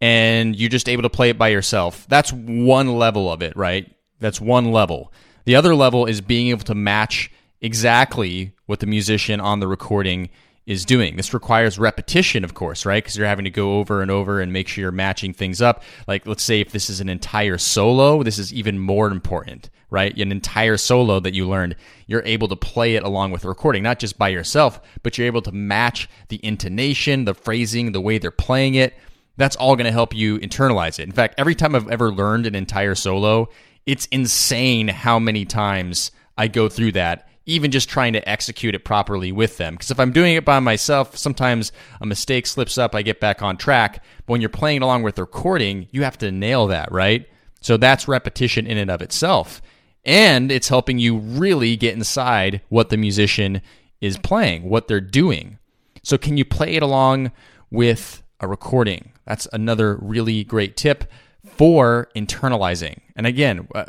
and 0.00 0.56
you're 0.56 0.70
just 0.70 0.88
able 0.88 1.02
to 1.02 1.10
play 1.10 1.28
it 1.28 1.38
by 1.38 1.48
yourself, 1.48 2.06
that's 2.08 2.32
one 2.32 2.96
level 2.96 3.30
of 3.30 3.42
it, 3.42 3.54
right? 3.56 3.94
That's 4.20 4.40
one 4.40 4.72
level. 4.72 5.12
The 5.44 5.54
other 5.54 5.74
level 5.74 6.06
is 6.06 6.22
being 6.22 6.48
able 6.48 6.64
to 6.64 6.74
match 6.74 7.30
exactly 7.60 8.54
what 8.64 8.80
the 8.80 8.86
musician 8.86 9.38
on 9.38 9.60
the 9.60 9.68
recording 9.68 10.30
is 10.66 10.84
doing. 10.84 11.16
This 11.16 11.32
requires 11.32 11.78
repetition, 11.78 12.42
of 12.42 12.54
course, 12.54 12.84
right? 12.84 13.02
Because 13.02 13.16
you're 13.16 13.26
having 13.26 13.44
to 13.44 13.50
go 13.50 13.78
over 13.78 14.02
and 14.02 14.10
over 14.10 14.40
and 14.40 14.52
make 14.52 14.66
sure 14.66 14.82
you're 14.82 14.92
matching 14.92 15.32
things 15.32 15.62
up. 15.62 15.82
Like, 16.08 16.26
let's 16.26 16.42
say 16.42 16.60
if 16.60 16.72
this 16.72 16.90
is 16.90 17.00
an 17.00 17.08
entire 17.08 17.56
solo, 17.56 18.24
this 18.24 18.38
is 18.38 18.52
even 18.52 18.78
more 18.78 19.08
important, 19.08 19.70
right? 19.90 20.16
An 20.18 20.32
entire 20.32 20.76
solo 20.76 21.20
that 21.20 21.34
you 21.34 21.48
learned, 21.48 21.76
you're 22.08 22.24
able 22.24 22.48
to 22.48 22.56
play 22.56 22.96
it 22.96 23.04
along 23.04 23.30
with 23.30 23.42
the 23.42 23.48
recording, 23.48 23.84
not 23.84 24.00
just 24.00 24.18
by 24.18 24.28
yourself, 24.28 24.80
but 25.04 25.16
you're 25.16 25.28
able 25.28 25.42
to 25.42 25.52
match 25.52 26.08
the 26.28 26.44
intonation, 26.44 27.26
the 27.26 27.34
phrasing, 27.34 27.92
the 27.92 28.00
way 28.00 28.18
they're 28.18 28.32
playing 28.32 28.74
it. 28.74 28.94
That's 29.36 29.56
all 29.56 29.76
going 29.76 29.86
to 29.86 29.92
help 29.92 30.14
you 30.14 30.38
internalize 30.40 30.98
it. 30.98 31.04
In 31.04 31.12
fact, 31.12 31.36
every 31.38 31.54
time 31.54 31.76
I've 31.76 31.88
ever 31.88 32.10
learned 32.10 32.46
an 32.46 32.56
entire 32.56 32.96
solo, 32.96 33.50
it's 33.84 34.06
insane 34.06 34.88
how 34.88 35.20
many 35.20 35.44
times 35.44 36.10
I 36.36 36.48
go 36.48 36.68
through 36.68 36.92
that 36.92 37.28
even 37.46 37.70
just 37.70 37.88
trying 37.88 38.12
to 38.12 38.28
execute 38.28 38.74
it 38.74 38.84
properly 38.84 39.30
with 39.30 39.56
them. 39.56 39.74
Because 39.74 39.90
if 39.90 40.00
I'm 40.00 40.12
doing 40.12 40.34
it 40.34 40.44
by 40.44 40.58
myself, 40.58 41.16
sometimes 41.16 41.72
a 42.00 42.06
mistake 42.06 42.46
slips 42.46 42.76
up, 42.76 42.94
I 42.94 43.02
get 43.02 43.20
back 43.20 43.40
on 43.40 43.56
track. 43.56 44.04
But 44.26 44.32
when 44.32 44.40
you're 44.40 44.50
playing 44.50 44.82
along 44.82 45.04
with 45.04 45.14
the 45.14 45.22
recording, 45.22 45.86
you 45.92 46.02
have 46.02 46.18
to 46.18 46.32
nail 46.32 46.66
that, 46.66 46.90
right? 46.90 47.28
So 47.60 47.76
that's 47.76 48.08
repetition 48.08 48.66
in 48.66 48.76
and 48.78 48.90
of 48.90 49.00
itself. 49.00 49.62
And 50.04 50.52
it's 50.52 50.68
helping 50.68 50.98
you 50.98 51.18
really 51.18 51.76
get 51.76 51.94
inside 51.94 52.60
what 52.68 52.90
the 52.90 52.96
musician 52.96 53.62
is 54.00 54.18
playing, 54.18 54.68
what 54.68 54.88
they're 54.88 55.00
doing. 55.00 55.58
So, 56.02 56.16
can 56.16 56.36
you 56.36 56.44
play 56.44 56.74
it 56.76 56.82
along 56.82 57.32
with 57.70 58.22
a 58.38 58.46
recording? 58.46 59.10
That's 59.24 59.48
another 59.52 59.96
really 60.00 60.44
great 60.44 60.76
tip 60.76 61.10
for 61.46 62.08
internalizing. 62.14 62.98
And 63.14 63.26
again, 63.26 63.68
uh, 63.74 63.84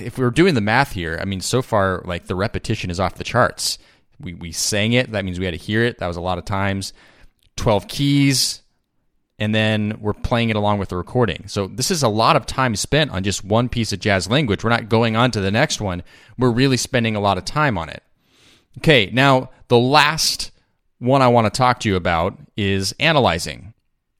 if 0.00 0.18
we 0.18 0.24
are 0.24 0.30
doing 0.30 0.54
the 0.54 0.60
math 0.60 0.92
here, 0.92 1.18
I 1.20 1.24
mean, 1.24 1.40
so 1.40 1.62
far, 1.62 2.02
like 2.04 2.26
the 2.26 2.34
repetition 2.34 2.90
is 2.90 3.00
off 3.00 3.16
the 3.16 3.24
charts. 3.24 3.78
We, 4.18 4.34
we 4.34 4.52
sang 4.52 4.92
it. 4.92 5.12
That 5.12 5.24
means 5.24 5.38
we 5.38 5.44
had 5.44 5.54
to 5.54 5.58
hear 5.58 5.84
it. 5.84 5.98
That 5.98 6.06
was 6.06 6.16
a 6.16 6.22
lot 6.22 6.38
of 6.38 6.44
times. 6.44 6.92
12 7.56 7.88
keys. 7.88 8.62
And 9.38 9.54
then 9.54 9.96
we're 10.00 10.12
playing 10.12 10.50
it 10.50 10.56
along 10.56 10.78
with 10.78 10.90
the 10.90 10.96
recording. 10.96 11.44
So 11.46 11.66
this 11.66 11.90
is 11.90 12.02
a 12.02 12.08
lot 12.08 12.36
of 12.36 12.44
time 12.44 12.76
spent 12.76 13.10
on 13.10 13.22
just 13.22 13.42
one 13.42 13.70
piece 13.70 13.92
of 13.92 13.98
jazz 13.98 14.28
language. 14.28 14.62
We're 14.62 14.70
not 14.70 14.90
going 14.90 15.16
on 15.16 15.30
to 15.30 15.40
the 15.40 15.50
next 15.50 15.80
one. 15.80 16.02
We're 16.38 16.50
really 16.50 16.76
spending 16.76 17.16
a 17.16 17.20
lot 17.20 17.38
of 17.38 17.44
time 17.46 17.78
on 17.78 17.88
it. 17.88 18.02
Okay, 18.78 19.10
now 19.12 19.50
the 19.68 19.78
last 19.78 20.52
one 20.98 21.22
I 21.22 21.28
want 21.28 21.52
to 21.52 21.56
talk 21.56 21.80
to 21.80 21.88
you 21.88 21.96
about 21.96 22.38
is 22.56 22.94
analyzing. 23.00 23.69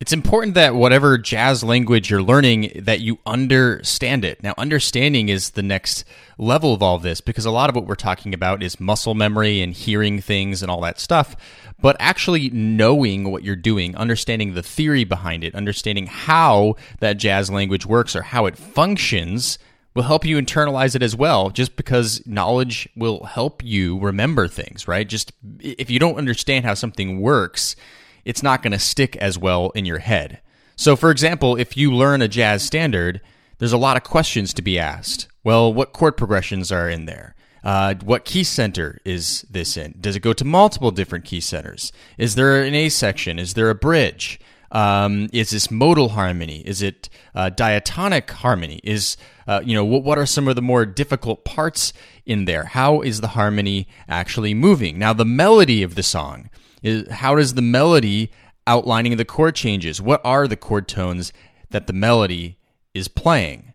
It's 0.01 0.15
important 0.15 0.55
that 0.55 0.75
whatever 0.75 1.19
jazz 1.19 1.63
language 1.63 2.09
you're 2.09 2.23
learning 2.23 2.73
that 2.75 3.01
you 3.01 3.19
understand 3.27 4.25
it. 4.25 4.43
Now 4.43 4.55
understanding 4.57 5.29
is 5.29 5.51
the 5.51 5.63
next 5.63 6.07
level 6.39 6.73
of 6.73 6.83
all 6.83 6.99
this 6.99 7.21
because 7.21 7.45
a 7.45 7.51
lot 7.51 7.69
of 7.69 7.77
what 7.77 7.85
we're 7.85 7.97
talking 7.97 8.33
about 8.33 8.63
is 8.63 8.81
muscle 8.81 9.15
memory 9.15 9.61
and 9.61 9.75
hearing 9.75 10.23
things 10.23 10.63
and 10.63 10.71
all 10.71 10.81
that 10.81 11.01
stuff, 11.01 11.37
but 11.83 11.97
actually 12.01 12.49
knowing 12.49 13.31
what 13.31 13.45
you're 13.45 13.57
doing, 13.57 13.95
understanding 13.95 14.55
the 14.55 14.63
theory 14.63 15.05
behind 15.05 15.45
it, 15.45 15.55
understanding 15.55 16.07
how 16.07 16.77
that 17.01 17.19
jazz 17.19 17.51
language 17.51 17.85
works 17.85 18.17
or 18.17 18.23
how 18.23 18.47
it 18.47 18.57
functions 18.57 19.59
will 19.93 20.05
help 20.05 20.25
you 20.25 20.39
internalize 20.39 20.97
it 20.97 21.03
as 21.03 21.15
well 21.15 21.51
just 21.51 21.77
because 21.77 22.27
knowledge 22.27 22.89
will 22.97 23.25
help 23.25 23.63
you 23.63 23.99
remember 23.99 24.49
things, 24.49 24.89
right? 24.89 25.07
Just 25.07 25.33
if 25.59 25.91
you 25.91 25.99
don't 25.99 26.17
understand 26.17 26.65
how 26.65 26.73
something 26.73 27.21
works, 27.21 27.77
it's 28.25 28.43
not 28.43 28.63
going 28.63 28.73
to 28.73 28.79
stick 28.79 29.17
as 29.17 29.39
well 29.39 29.71
in 29.71 29.85
your 29.85 29.99
head. 29.99 30.41
So, 30.77 30.97
for 30.97 31.11
example, 31.11 31.57
if 31.57 31.77
you 31.77 31.93
learn 31.93 32.23
a 32.23 32.29
jazz 32.29 32.63
standard, 32.63 33.21
there's 33.59 33.73
a 33.73 33.79
lot 33.79 33.97
of 33.97 34.03
questions 34.03 34.55
to 34.55 34.63
be 34.63 34.79
asked. 34.79 35.29
Well, 35.45 35.73
what 35.73 35.93
chord 35.93 36.17
progressions 36.17 36.73
are 36.73 36.89
in 36.89 37.07
there? 37.07 37.35
Uh, 37.63 37.95
what 38.03 38.25
key 38.25 38.45
center 38.45 38.99
is 39.05 39.43
this 39.51 39.77
in? 39.77 39.95
Does 40.01 40.17
it 40.17 40.21
go 40.21 40.33
to 40.33 40.45
multiple 40.45 40.91
different 40.91 41.25
key 41.25 41.41
centers? 41.41 41.93
Is 42.17 42.35
there 42.35 42.63
an 42.63 42.75
A 42.75 42.89
section? 42.89 43.39
Is 43.39 43.55
there 43.55 43.69
a 43.69 43.75
bridge? 43.75 44.41
Um, 44.73 45.29
is 45.33 45.51
this 45.51 45.71
modal 45.71 46.11
harmony? 46.11 46.61
Is 46.61 46.81
it 46.81 47.09
uh, 47.35 47.51
diatonic 47.51 48.31
harmony? 48.31 48.81
Is 48.85 49.17
uh, 49.47 49.61
you 49.65 49.75
know 49.75 49.85
what, 49.85 50.05
what 50.05 50.17
are 50.17 50.27
some 50.27 50.47
of 50.47 50.55
the 50.55 50.63
more 50.63 50.87
difficult 50.87 51.45
parts 51.45 51.93
in 52.25 52.45
there? 52.45 52.65
How 52.65 53.01
is 53.01 53.21
the 53.21 53.29
harmony 53.29 53.89
actually 54.09 54.55
moving? 54.55 54.99
Now, 54.99 55.13
the 55.13 55.25
melody 55.25 55.83
of 55.83 55.97
the 55.97 56.05
song 56.05 56.51
is 56.83 57.09
how 57.11 57.35
does 57.35 57.55
the 57.55 57.63
melody 57.63 58.31
outlining 58.67 59.17
the 59.17 59.25
chord 59.25 59.55
changes? 59.55 60.01
What 60.01 60.21
are 60.25 60.47
the 60.47 60.57
chord 60.57 60.89
tones 60.89 61.33
that 61.71 61.87
the 61.87 61.93
melody 61.93 62.59
is 62.95 63.09
playing? 63.09 63.75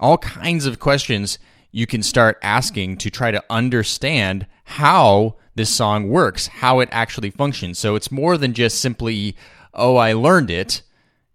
All 0.00 0.18
kinds 0.18 0.66
of 0.66 0.80
questions 0.80 1.38
you 1.70 1.86
can 1.86 2.02
start 2.02 2.38
asking 2.42 2.98
to 2.98 3.10
try 3.10 3.30
to 3.30 3.42
understand 3.50 4.46
how 4.64 5.36
this 5.56 5.70
song 5.70 6.08
works, 6.08 6.46
how 6.46 6.80
it 6.80 6.88
actually 6.92 7.30
functions. 7.30 7.78
So 7.78 7.94
it's 7.94 8.10
more 8.10 8.36
than 8.36 8.54
just 8.54 8.80
simply, 8.80 9.36
oh, 9.72 9.96
I 9.96 10.12
learned 10.12 10.50
it. 10.50 10.82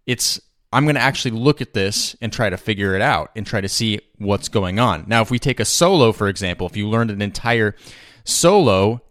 It's, 0.05 0.39
I'm 0.71 0.85
going 0.85 0.95
to 0.95 1.01
actually 1.01 1.31
look 1.31 1.61
at 1.61 1.73
this 1.73 2.15
and 2.21 2.31
try 2.31 2.49
to 2.49 2.57
figure 2.57 2.95
it 2.95 3.01
out 3.01 3.31
and 3.35 3.45
try 3.45 3.61
to 3.61 3.69
see 3.69 3.99
what's 4.17 4.49
going 4.49 4.79
on. 4.79 5.05
Now, 5.07 5.21
if 5.21 5.31
we 5.31 5.39
take 5.39 5.59
a 5.59 5.65
solo, 5.65 6.11
for 6.11 6.27
example, 6.27 6.67
if 6.67 6.77
you 6.77 6.88
learned 6.88 7.11
an 7.11 7.21
entire 7.21 7.75
solo, 8.23 9.01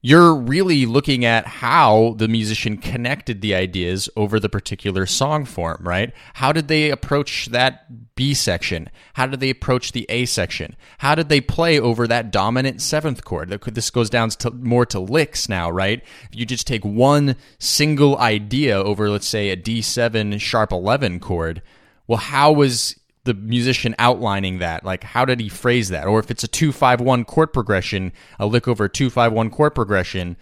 you're 0.00 0.34
really 0.34 0.86
looking 0.86 1.24
at 1.24 1.44
how 1.46 2.14
the 2.18 2.28
musician 2.28 2.76
connected 2.76 3.40
the 3.40 3.52
ideas 3.52 4.08
over 4.14 4.38
the 4.38 4.48
particular 4.48 5.06
song 5.06 5.44
form, 5.44 5.80
right? 5.80 6.12
How 6.34 6.52
did 6.52 6.68
they 6.68 6.90
approach 6.90 7.46
that 7.46 8.14
B 8.14 8.32
section? 8.32 8.90
How 9.14 9.26
did 9.26 9.40
they 9.40 9.50
approach 9.50 9.90
the 9.90 10.06
A 10.08 10.24
section? 10.26 10.76
How 10.98 11.16
did 11.16 11.28
they 11.28 11.40
play 11.40 11.80
over 11.80 12.06
that 12.06 12.30
dominant 12.30 12.80
seventh 12.80 13.24
chord? 13.24 13.48
This 13.50 13.90
goes 13.90 14.08
down 14.08 14.30
to 14.30 14.52
more 14.52 14.86
to 14.86 15.00
licks 15.00 15.48
now, 15.48 15.68
right? 15.68 16.00
If 16.30 16.38
you 16.38 16.46
just 16.46 16.68
take 16.68 16.84
one 16.84 17.34
single 17.58 18.16
idea 18.18 18.76
over, 18.76 19.10
let's 19.10 19.26
say, 19.26 19.50
a 19.50 19.56
D7 19.56 20.40
sharp 20.40 20.70
11 20.70 21.18
chord, 21.18 21.60
well, 22.06 22.18
how 22.18 22.52
was 22.52 22.94
the 23.28 23.34
musician 23.34 23.94
outlining 23.98 24.58
that? 24.58 24.84
Like 24.84 25.04
how 25.04 25.24
did 25.24 25.38
he 25.38 25.48
phrase 25.48 25.90
that? 25.90 26.06
Or 26.06 26.18
if 26.18 26.30
it's 26.30 26.42
a 26.42 26.48
251 26.48 27.26
chord 27.26 27.52
progression 27.52 28.12
a 28.38 28.46
lick 28.46 28.66
over 28.66 28.86
a 28.86 28.88
251 28.88 29.50
chord 29.50 29.74
progression 29.74 30.36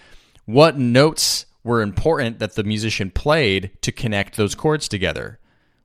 what 0.47 0.79
notes 0.79 1.45
were 1.65 1.83
important 1.83 2.39
that 2.39 2.55
the 2.55 2.63
musician 2.63 3.11
played 3.11 3.73
to 3.83 3.91
connect 3.91 4.37
those 4.37 4.55
chords 4.55 4.89
together? 4.89 5.41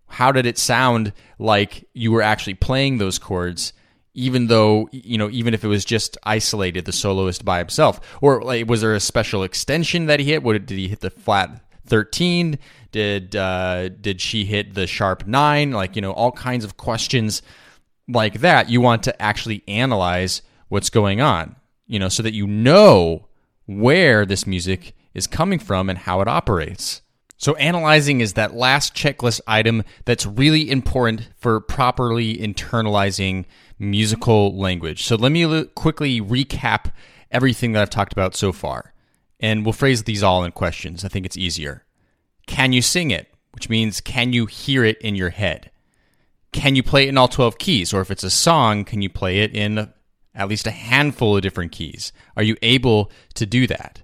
How 0.05 0.31
did 0.31 0.45
it 0.45 0.59
sound 0.59 1.13
like 1.39 1.87
you 1.93 2.11
were 2.11 2.21
actually 2.21 2.53
playing 2.53 2.99
those 2.99 3.17
chords 3.17 3.73
even 4.13 4.47
though 4.47 4.89
you 4.91 5.17
know 5.17 5.29
even 5.29 5.53
if 5.53 5.63
it 5.63 5.69
was 5.69 5.85
just 5.85 6.17
isolated 6.23 6.85
the 6.85 6.91
soloist 6.91 7.43
by 7.43 7.57
himself? 7.57 7.99
Or 8.21 8.43
like 8.43 8.69
was 8.69 8.81
there 8.81 8.93
a 8.93 8.99
special 8.99 9.41
extension 9.41 10.05
that 10.05 10.19
he 10.19 10.27
hit? 10.27 10.43
What 10.43 10.53
did 10.53 10.77
he 10.77 10.87
hit 10.87 10.99
the 10.99 11.09
flat 11.09 11.49
13 11.85 12.59
did 12.91 13.35
uh, 13.35 13.89
did 13.89 14.21
she 14.21 14.45
hit 14.45 14.73
the 14.73 14.87
sharp 14.87 15.25
nine? 15.25 15.71
Like 15.71 15.95
you 15.95 16.01
know, 16.01 16.11
all 16.11 16.31
kinds 16.31 16.65
of 16.65 16.77
questions 16.77 17.41
like 18.07 18.41
that. 18.41 18.69
You 18.69 18.81
want 18.81 19.03
to 19.03 19.21
actually 19.21 19.63
analyze 19.67 20.41
what's 20.67 20.89
going 20.89 21.21
on, 21.21 21.55
you 21.87 21.99
know, 21.99 22.09
so 22.09 22.23
that 22.23 22.33
you 22.33 22.47
know 22.47 23.27
where 23.65 24.25
this 24.25 24.45
music 24.45 24.93
is 25.13 25.27
coming 25.27 25.59
from 25.59 25.89
and 25.89 25.99
how 25.99 26.21
it 26.21 26.27
operates. 26.27 27.01
So, 27.37 27.55
analyzing 27.55 28.21
is 28.21 28.33
that 28.33 28.53
last 28.53 28.93
checklist 28.93 29.41
item 29.47 29.83
that's 30.05 30.27
really 30.27 30.69
important 30.69 31.29
for 31.37 31.59
properly 31.59 32.37
internalizing 32.37 33.45
musical 33.79 34.55
language. 34.55 35.03
So, 35.03 35.15
let 35.15 35.31
me 35.31 35.65
quickly 35.73 36.21
recap 36.21 36.91
everything 37.31 37.71
that 37.71 37.81
I've 37.81 37.89
talked 37.89 38.13
about 38.13 38.35
so 38.35 38.51
far. 38.51 38.90
And 39.41 39.65
we'll 39.65 39.73
phrase 39.73 40.03
these 40.03 40.23
all 40.23 40.43
in 40.43 40.51
questions. 40.51 41.03
I 41.03 41.07
think 41.07 41.25
it's 41.25 41.37
easier. 41.37 41.83
Can 42.47 42.71
you 42.71 42.81
sing 42.81 43.11
it? 43.11 43.27
Which 43.53 43.67
means, 43.67 43.99
can 43.99 44.31
you 44.31 44.45
hear 44.45 44.85
it 44.85 44.97
in 44.99 45.15
your 45.15 45.31
head? 45.31 45.71
Can 46.53 46.75
you 46.75 46.83
play 46.83 47.05
it 47.05 47.09
in 47.09 47.17
all 47.17 47.27
12 47.27 47.57
keys? 47.57 47.93
Or 47.93 48.01
if 48.01 48.11
it's 48.11 48.23
a 48.23 48.29
song, 48.29 48.85
can 48.85 49.01
you 49.01 49.09
play 49.09 49.39
it 49.39 49.53
in 49.53 49.91
at 50.33 50.47
least 50.47 50.67
a 50.67 50.71
handful 50.71 51.35
of 51.35 51.41
different 51.41 51.71
keys? 51.71 52.13
Are 52.37 52.43
you 52.43 52.55
able 52.61 53.11
to 53.33 53.45
do 53.45 53.67
that? 53.67 54.03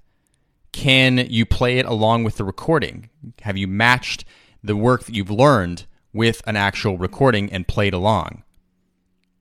Can 0.71 1.17
you 1.29 1.45
play 1.45 1.77
it 1.77 1.85
along 1.85 2.23
with 2.23 2.37
the 2.37 2.43
recording? 2.43 3.09
Have 3.41 3.57
you 3.57 3.67
matched 3.67 4.25
the 4.63 4.75
work 4.75 5.05
that 5.05 5.15
you've 5.15 5.31
learned 5.31 5.85
with 6.13 6.41
an 6.45 6.55
actual 6.55 6.97
recording 6.97 7.51
and 7.51 7.67
played 7.67 7.93
along? 7.93 8.43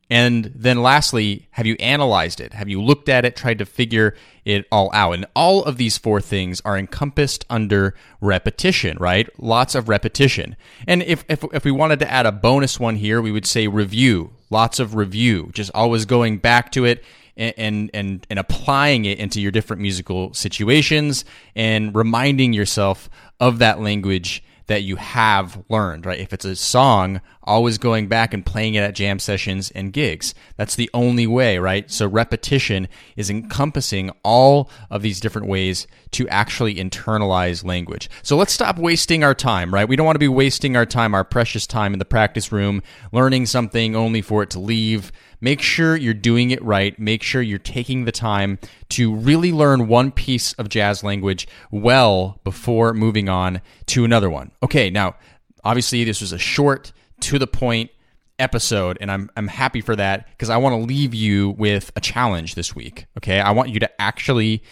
And 0.08 0.52
then 0.54 0.82
lastly, 0.82 1.48
have 1.50 1.66
you 1.66 1.74
analyzed 1.80 2.40
it? 2.40 2.52
Have 2.52 2.68
you 2.68 2.80
looked 2.80 3.08
at 3.08 3.24
it, 3.24 3.34
tried 3.34 3.58
to 3.58 3.66
figure 3.66 4.14
it 4.44 4.64
all 4.70 4.90
out? 4.92 5.12
And 5.12 5.26
all 5.34 5.64
of 5.64 5.78
these 5.78 5.98
four 5.98 6.20
things 6.20 6.62
are 6.64 6.78
encompassed 6.78 7.44
under 7.50 7.94
repetition, 8.20 8.96
right? 9.00 9.28
Lots 9.38 9.74
of 9.74 9.88
repetition. 9.88 10.56
And 10.86 11.02
if, 11.02 11.24
if, 11.28 11.44
if 11.52 11.64
we 11.64 11.72
wanted 11.72 11.98
to 12.00 12.10
add 12.10 12.24
a 12.24 12.32
bonus 12.32 12.78
one 12.78 12.96
here, 12.96 13.20
we 13.20 13.32
would 13.32 13.46
say 13.46 13.66
review. 13.66 14.32
Lots 14.48 14.78
of 14.78 14.94
review. 14.94 15.50
Just 15.52 15.72
always 15.74 16.04
going 16.04 16.38
back 16.38 16.70
to 16.72 16.84
it 16.84 17.02
and, 17.36 17.90
and, 17.92 18.26
and 18.30 18.38
applying 18.38 19.06
it 19.06 19.18
into 19.18 19.40
your 19.40 19.50
different 19.50 19.82
musical 19.82 20.32
situations 20.34 21.24
and 21.56 21.94
reminding 21.94 22.52
yourself 22.52 23.10
of 23.40 23.58
that 23.58 23.80
language 23.80 24.42
that 24.66 24.82
you 24.82 24.96
have 24.96 25.62
learned, 25.68 26.06
right? 26.06 26.18
If 26.18 26.32
it's 26.32 26.44
a 26.44 26.56
song, 26.56 27.20
always 27.46 27.78
going 27.78 28.08
back 28.08 28.34
and 28.34 28.44
playing 28.44 28.74
it 28.74 28.80
at 28.80 28.94
jam 28.94 29.18
sessions 29.18 29.70
and 29.70 29.92
gigs. 29.92 30.34
That's 30.56 30.74
the 30.74 30.90
only 30.92 31.26
way, 31.26 31.58
right? 31.58 31.90
So 31.90 32.06
repetition 32.06 32.88
is 33.16 33.30
encompassing 33.30 34.10
all 34.22 34.70
of 34.90 35.02
these 35.02 35.20
different 35.20 35.48
ways 35.48 35.86
to 36.12 36.28
actually 36.28 36.76
internalize 36.76 37.64
language. 37.64 38.10
So 38.22 38.36
let's 38.36 38.52
stop 38.52 38.78
wasting 38.78 39.24
our 39.24 39.34
time, 39.34 39.72
right? 39.72 39.88
We 39.88 39.96
don't 39.96 40.06
want 40.06 40.16
to 40.16 40.20
be 40.20 40.28
wasting 40.28 40.76
our 40.76 40.86
time, 40.86 41.14
our 41.14 41.24
precious 41.24 41.66
time 41.66 41.92
in 41.92 41.98
the 41.98 42.04
practice 42.04 42.52
room, 42.52 42.82
learning 43.12 43.46
something 43.46 43.94
only 43.94 44.22
for 44.22 44.42
it 44.42 44.50
to 44.50 44.58
leave. 44.58 45.12
Make 45.40 45.60
sure 45.60 45.96
you're 45.96 46.14
doing 46.14 46.50
it 46.50 46.62
right. 46.62 46.98
Make 46.98 47.22
sure 47.22 47.42
you're 47.42 47.58
taking 47.58 48.04
the 48.04 48.12
time 48.12 48.58
to 48.90 49.14
really 49.14 49.52
learn 49.52 49.88
one 49.88 50.10
piece 50.10 50.52
of 50.54 50.68
jazz 50.68 51.04
language 51.04 51.46
well 51.70 52.40
before 52.42 52.94
moving 52.94 53.28
on 53.28 53.60
to 53.86 54.04
another 54.04 54.30
one. 54.30 54.50
Okay, 54.62 54.88
now, 54.88 55.14
obviously, 55.62 56.04
this 56.04 56.20
was 56.20 56.32
a 56.32 56.38
short, 56.38 56.92
to 57.20 57.38
the 57.38 57.46
point 57.46 57.90
episode, 58.38 58.98
and 59.00 59.10
I'm, 59.10 59.30
I'm 59.36 59.48
happy 59.48 59.80
for 59.80 59.96
that 59.96 60.28
because 60.30 60.50
I 60.50 60.56
want 60.56 60.74
to 60.74 60.86
leave 60.86 61.14
you 61.14 61.50
with 61.50 61.90
a 61.96 62.00
challenge 62.00 62.54
this 62.54 62.74
week. 62.74 63.06
Okay, 63.18 63.40
I 63.40 63.50
want 63.52 63.70
you 63.70 63.80
to 63.80 64.00
actually 64.00 64.62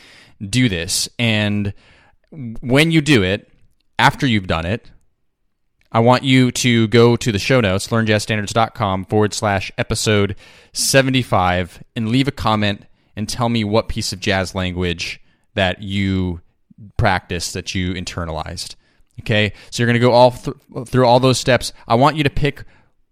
do 0.48 0.68
this. 0.68 1.08
And 1.18 1.72
when 2.60 2.90
you 2.90 3.00
do 3.00 3.22
it, 3.22 3.50
after 3.98 4.26
you've 4.26 4.46
done 4.46 4.66
it, 4.66 4.90
I 5.92 6.00
want 6.00 6.24
you 6.24 6.50
to 6.50 6.88
go 6.88 7.14
to 7.14 7.30
the 7.30 7.38
show 7.38 7.60
notes, 7.60 7.86
learnjazzstandards.com 7.88 9.04
forward 9.04 9.32
slash 9.32 9.70
episode 9.78 10.34
75, 10.72 11.84
and 11.94 12.08
leave 12.08 12.26
a 12.26 12.32
comment 12.32 12.86
and 13.14 13.28
tell 13.28 13.48
me 13.48 13.62
what 13.62 13.88
piece 13.88 14.12
of 14.12 14.18
jazz 14.18 14.56
language 14.56 15.20
that 15.54 15.82
you 15.82 16.40
practiced, 16.96 17.54
that 17.54 17.76
you 17.76 17.94
internalized. 17.94 18.74
Okay, 19.20 19.52
so 19.70 19.82
you're 19.82 19.86
going 19.86 20.00
to 20.00 20.06
go 20.06 20.12
all 20.12 20.32
th- 20.32 20.88
through 20.88 21.06
all 21.06 21.20
those 21.20 21.38
steps. 21.38 21.72
I 21.86 21.94
want 21.94 22.16
you 22.16 22.24
to 22.24 22.30
pick 22.30 22.64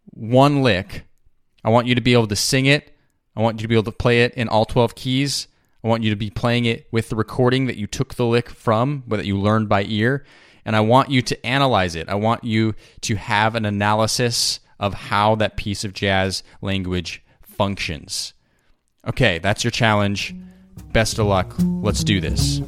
one 0.06 0.62
lick. 0.62 1.04
I 1.64 1.70
want 1.70 1.86
you 1.86 1.94
to 1.94 2.00
be 2.00 2.12
able 2.12 2.26
to 2.26 2.36
sing 2.36 2.66
it. 2.66 2.96
I 3.36 3.40
want 3.40 3.60
you 3.60 3.62
to 3.62 3.68
be 3.68 3.76
able 3.76 3.84
to 3.84 3.92
play 3.92 4.22
it 4.22 4.34
in 4.34 4.48
all 4.48 4.64
12 4.64 4.94
keys. 4.94 5.48
I 5.82 5.88
want 5.88 6.02
you 6.02 6.10
to 6.10 6.16
be 6.16 6.30
playing 6.30 6.64
it 6.64 6.86
with 6.90 7.08
the 7.08 7.16
recording 7.16 7.66
that 7.66 7.76
you 7.76 7.86
took 7.86 8.14
the 8.14 8.26
lick 8.26 8.50
from, 8.50 9.04
that 9.08 9.24
you 9.24 9.38
learned 9.38 9.68
by 9.68 9.84
ear 9.84 10.24
and 10.64 10.76
I 10.76 10.80
want 10.80 11.10
you 11.10 11.22
to 11.22 11.46
analyze 11.46 11.94
it. 11.94 12.08
I 12.08 12.14
want 12.14 12.44
you 12.44 12.74
to 13.02 13.16
have 13.16 13.54
an 13.54 13.64
analysis 13.64 14.60
of 14.78 14.94
how 14.94 15.34
that 15.36 15.56
piece 15.56 15.84
of 15.84 15.92
jazz 15.92 16.42
language 16.60 17.22
functions. 17.42 18.34
Okay, 19.06 19.38
that's 19.38 19.64
your 19.64 19.70
challenge. 19.70 20.34
Best 20.92 21.18
of 21.18 21.26
luck. 21.26 21.54
Let's 21.58 22.04
do 22.04 22.20
this. 22.20 22.60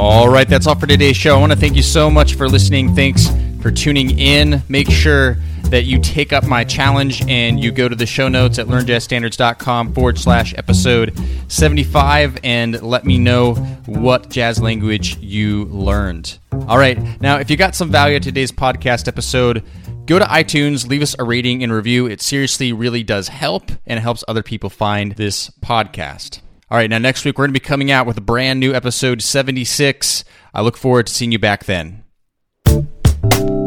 All 0.00 0.28
right, 0.28 0.48
that's 0.48 0.68
all 0.68 0.76
for 0.76 0.86
today's 0.86 1.16
show. 1.16 1.36
I 1.36 1.40
want 1.40 1.50
to 1.50 1.58
thank 1.58 1.74
you 1.74 1.82
so 1.82 2.08
much 2.08 2.36
for 2.36 2.48
listening. 2.48 2.94
Thanks 2.94 3.26
for 3.60 3.72
tuning 3.72 4.16
in. 4.16 4.62
Make 4.68 4.88
sure 4.88 5.38
that 5.70 5.86
you 5.86 5.98
take 6.00 6.32
up 6.32 6.46
my 6.46 6.62
challenge 6.62 7.28
and 7.28 7.58
you 7.58 7.72
go 7.72 7.88
to 7.88 7.96
the 7.96 8.06
show 8.06 8.28
notes 8.28 8.60
at 8.60 8.68
learnjazzstandards.com 8.68 9.94
forward 9.94 10.16
slash 10.16 10.54
episode 10.56 11.18
75 11.48 12.38
and 12.44 12.80
let 12.80 13.04
me 13.04 13.18
know 13.18 13.54
what 13.86 14.30
jazz 14.30 14.62
language 14.62 15.18
you 15.18 15.64
learned. 15.64 16.38
All 16.68 16.78
right, 16.78 17.20
now 17.20 17.38
if 17.38 17.50
you 17.50 17.56
got 17.56 17.74
some 17.74 17.90
value 17.90 18.14
at 18.14 18.22
today's 18.22 18.52
podcast 18.52 19.08
episode, 19.08 19.64
go 20.06 20.20
to 20.20 20.24
iTunes, 20.26 20.88
leave 20.88 21.02
us 21.02 21.16
a 21.18 21.24
rating 21.24 21.64
and 21.64 21.72
review. 21.72 22.06
It 22.06 22.22
seriously 22.22 22.72
really 22.72 23.02
does 23.02 23.26
help 23.26 23.72
and 23.84 23.98
it 23.98 24.02
helps 24.02 24.22
other 24.28 24.44
people 24.44 24.70
find 24.70 25.16
this 25.16 25.50
podcast. 25.60 26.38
All 26.70 26.76
right, 26.76 26.90
now 26.90 26.98
next 26.98 27.24
week 27.24 27.38
we're 27.38 27.46
going 27.46 27.54
to 27.54 27.60
be 27.60 27.64
coming 27.64 27.90
out 27.90 28.06
with 28.06 28.18
a 28.18 28.22
brand 28.22 28.60
new 28.60 28.74
episode 28.74 29.22
76. 29.22 30.22
I 30.52 30.60
look 30.60 30.76
forward 30.76 31.06
to 31.06 31.14
seeing 31.14 31.32
you 31.32 31.38
back 31.38 31.64
then. 31.64 32.04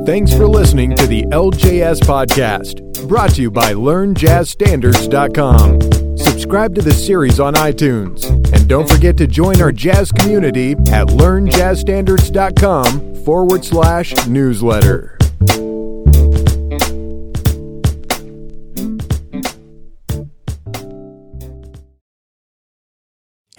Thanks 0.05 0.31
for 0.33 0.47
listening 0.47 0.95
to 0.95 1.07
the 1.07 1.23
LJS 1.23 2.01
Podcast, 2.01 3.07
brought 3.07 3.31
to 3.31 3.41
you 3.41 3.49
by 3.49 3.73
LearnJazzStandards.com. 3.73 6.17
Subscribe 6.17 6.75
to 6.75 6.81
the 6.81 6.93
series 6.93 7.39
on 7.39 7.53
iTunes, 7.55 8.25
and 8.53 8.67
don't 8.67 8.89
forget 8.89 9.17
to 9.17 9.25
join 9.25 9.59
our 9.61 9.71
jazz 9.71 10.11
community 10.11 10.73
at 10.73 11.07
LearnJazzStandards.com 11.07 13.15
forward 13.23 13.65
slash 13.65 14.27
newsletter. 14.27 15.17